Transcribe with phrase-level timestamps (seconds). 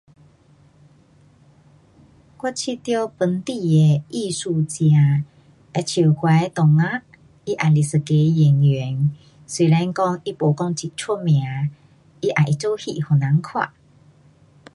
[2.39, 5.23] 我觉得本地的艺术家
[5.75, 7.03] 好像我的同学，
[7.55, 9.11] 他也是一个演员。
[9.45, 11.43] 虽然说他没有很出名。
[12.19, 13.71] 他也会做戏给人看。